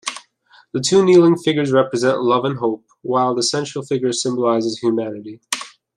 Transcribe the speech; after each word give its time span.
The 0.73 0.79
two 0.83 1.05
kneeling 1.05 1.37
figures 1.37 1.71
represent 1.71 2.23
Love 2.23 2.43
and 2.43 2.57
Hope, 2.57 2.83
while 3.03 3.35
the 3.35 3.43
central 3.43 3.85
figure 3.85 4.11
symbolises 4.11 4.79
Humanity. 4.79 5.41